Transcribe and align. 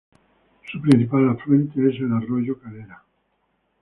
Su 0.65 0.81
principal 0.81 1.29
afluente 1.29 1.79
es 1.87 1.97
el 2.01 2.11
arroyo 2.11 2.57
Calera. 2.59 3.03